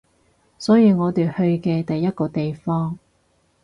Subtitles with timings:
[0.57, 2.97] 所以我哋去嘅第一個地方